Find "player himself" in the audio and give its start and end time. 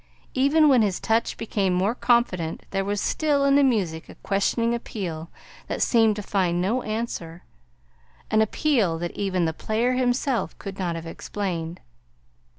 9.53-10.57